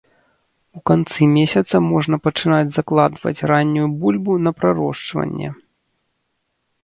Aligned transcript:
У 0.77 0.79
канцы 0.89 1.25
месяца 1.33 1.75
можна 1.91 2.15
пачынаць 2.27 2.73
закладваць 2.79 3.45
раннюю 3.51 3.87
бульбу 3.99 4.33
на 4.45 4.51
прарошчванне. 4.61 5.49